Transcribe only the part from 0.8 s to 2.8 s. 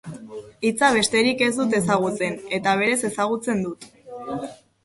besterik ez dut ezagutzen, eta